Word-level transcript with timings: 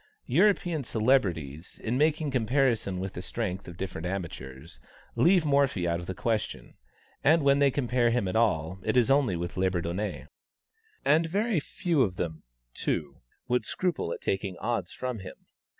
European 0.25 0.83
celebrities, 0.83 1.79
in 1.83 1.95
making 1.95 2.31
comparison 2.31 3.05
of 3.05 3.13
the 3.13 3.21
strength 3.21 3.67
of 3.67 3.77
different 3.77 4.07
amateurs, 4.07 4.79
leave 5.15 5.45
Morphy 5.45 5.87
out 5.87 5.99
of 5.99 6.07
the 6.07 6.15
question; 6.15 6.73
and 7.23 7.43
when 7.43 7.59
they 7.59 7.69
compare 7.69 8.09
him 8.09 8.27
at 8.27 8.35
all, 8.35 8.79
it 8.83 8.97
is 8.97 9.11
only 9.11 9.35
with 9.35 9.57
Labourdonnais. 9.57 10.25
And 11.05 11.27
very 11.27 11.59
few 11.59 12.01
of 12.01 12.15
them, 12.15 12.41
too, 12.73 13.21
would 13.47 13.63
scruple 13.63 14.11
at 14.11 14.21
taking 14.21 14.57
odds 14.57 14.91
from 14.91 15.19
him. 15.19 15.35